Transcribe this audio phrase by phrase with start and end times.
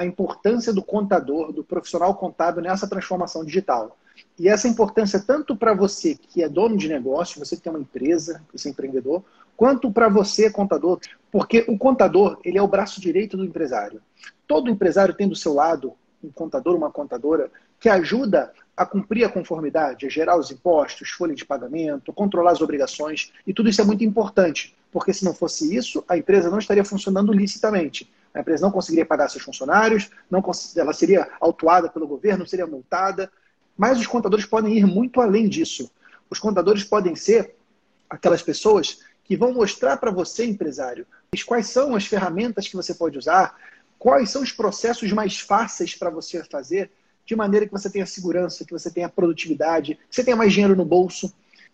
[0.00, 3.98] a importância do contador, do profissional contábil nessa transformação digital.
[4.38, 7.82] E essa importância tanto para você que é dono de negócio, você que tem uma
[7.82, 9.22] empresa, você é empreendedor,
[9.54, 10.98] quanto para você, contador,
[11.30, 14.00] porque o contador ele é o braço direito do empresário.
[14.46, 15.92] Todo empresário tem do seu lado
[16.24, 21.34] um contador, uma contadora, que ajuda a cumprir a conformidade, a gerar os impostos, folha
[21.34, 25.76] de pagamento, controlar as obrigações, e tudo isso é muito importante, porque se não fosse
[25.76, 28.10] isso, a empresa não estaria funcionando licitamente.
[28.32, 30.42] A empresa não conseguiria pagar seus funcionários, não
[30.76, 33.30] ela seria autuada pelo governo, seria multada.
[33.76, 35.90] Mas os contadores podem ir muito além disso.
[36.28, 37.56] Os contadores podem ser
[38.08, 41.06] aquelas pessoas que vão mostrar para você, empresário,
[41.46, 43.56] quais são as ferramentas que você pode usar,
[43.98, 46.90] quais são os processos mais fáceis para você fazer,
[47.24, 50.74] de maneira que você tenha segurança, que você tenha produtividade, que você tenha mais dinheiro
[50.74, 51.32] no bolso.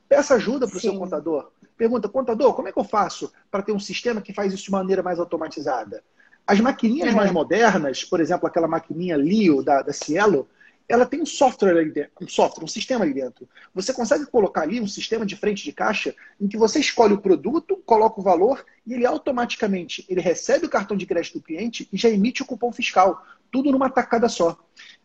[0.09, 1.51] Peça ajuda para o seu contador.
[1.77, 4.71] Pergunta, contador, como é que eu faço para ter um sistema que faz isso de
[4.71, 6.03] maneira mais automatizada?
[6.47, 7.13] As maquininhas é.
[7.13, 10.49] mais modernas, por exemplo, aquela maquininha Leo da, da Cielo,
[10.89, 13.49] ela tem um software ali dentro, um software, um sistema ali dentro.
[13.75, 17.21] Você consegue colocar ali um sistema de frente de caixa em que você escolhe o
[17.21, 21.89] produto, coloca o valor e ele automaticamente ele recebe o cartão de crédito do cliente
[21.93, 24.57] e já emite o cupom fiscal, tudo numa tacada só.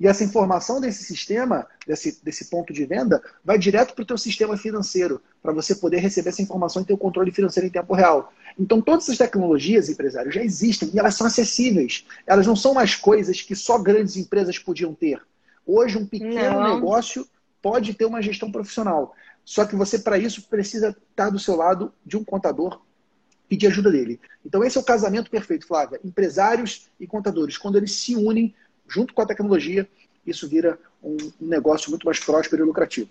[0.01, 4.17] E essa informação desse sistema, desse, desse ponto de venda, vai direto para o teu
[4.17, 7.93] sistema financeiro, para você poder receber essa informação e ter o controle financeiro em tempo
[7.93, 8.33] real.
[8.57, 12.03] Então, todas essas tecnologias, empresários, já existem e elas são acessíveis.
[12.25, 15.21] Elas não são mais coisas que só grandes empresas podiam ter.
[15.67, 16.73] Hoje, um pequeno Não.
[16.73, 17.27] negócio
[17.61, 19.13] pode ter uma gestão profissional.
[19.45, 22.81] Só que você, para isso, precisa estar do seu lado de um contador
[23.47, 24.19] pedir ajuda dele.
[24.43, 25.99] Então, esse é o casamento perfeito, Flávia.
[26.03, 28.55] Empresários e contadores, quando eles se unem
[28.91, 29.87] junto com a tecnologia,
[30.25, 33.09] isso vira um negócio muito mais próspero e lucrativo.